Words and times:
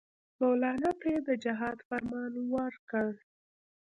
مولنا 0.39 0.89
ته 0.99 1.05
یې 1.13 1.19
د 1.27 1.29
جهاد 1.43 1.77
فرمان 1.87 2.31
ورکړ. 2.55 3.09